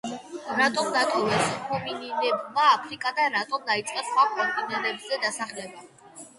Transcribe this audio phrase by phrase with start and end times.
[0.59, 5.89] რატომ დატოვეს ჰომინინებმა აფრიკა და რატომ დაიწყეს სხვა კონტინენტებზე დასახლება?